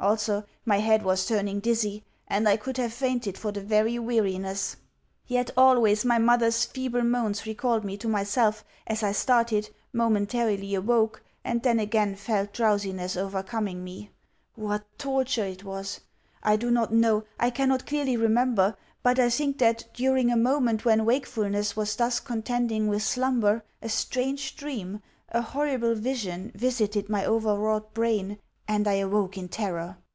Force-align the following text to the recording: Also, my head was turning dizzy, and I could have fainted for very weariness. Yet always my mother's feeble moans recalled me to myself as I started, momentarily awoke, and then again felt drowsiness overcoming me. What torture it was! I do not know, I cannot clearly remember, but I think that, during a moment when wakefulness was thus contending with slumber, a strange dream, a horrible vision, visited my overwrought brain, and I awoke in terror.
Also, 0.00 0.44
my 0.64 0.78
head 0.78 1.02
was 1.02 1.26
turning 1.26 1.58
dizzy, 1.58 2.04
and 2.28 2.48
I 2.48 2.56
could 2.56 2.76
have 2.76 2.92
fainted 2.92 3.36
for 3.36 3.50
very 3.50 3.98
weariness. 3.98 4.76
Yet 5.26 5.50
always 5.56 6.04
my 6.04 6.18
mother's 6.18 6.64
feeble 6.64 7.02
moans 7.02 7.44
recalled 7.44 7.82
me 7.84 7.96
to 7.96 8.06
myself 8.06 8.64
as 8.86 9.02
I 9.02 9.10
started, 9.10 9.70
momentarily 9.92 10.72
awoke, 10.76 11.24
and 11.42 11.64
then 11.64 11.80
again 11.80 12.14
felt 12.14 12.52
drowsiness 12.52 13.16
overcoming 13.16 13.82
me. 13.82 14.12
What 14.54 14.84
torture 14.98 15.44
it 15.46 15.64
was! 15.64 15.98
I 16.44 16.54
do 16.54 16.70
not 16.70 16.92
know, 16.92 17.24
I 17.40 17.50
cannot 17.50 17.84
clearly 17.84 18.16
remember, 18.16 18.76
but 19.02 19.18
I 19.18 19.28
think 19.28 19.58
that, 19.58 19.86
during 19.94 20.30
a 20.30 20.36
moment 20.36 20.84
when 20.84 21.04
wakefulness 21.06 21.74
was 21.74 21.96
thus 21.96 22.20
contending 22.20 22.86
with 22.86 23.02
slumber, 23.02 23.64
a 23.82 23.88
strange 23.88 24.54
dream, 24.54 25.02
a 25.30 25.42
horrible 25.42 25.96
vision, 25.96 26.52
visited 26.54 27.08
my 27.08 27.26
overwrought 27.26 27.92
brain, 27.94 28.38
and 28.70 28.86
I 28.86 28.96
awoke 28.96 29.38
in 29.38 29.48
terror. 29.48 29.96